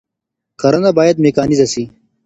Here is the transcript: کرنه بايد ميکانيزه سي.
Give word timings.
کرنه 0.61 0.89
بايد 0.97 1.15
ميکانيزه 1.25 1.67
سي. 1.73 1.83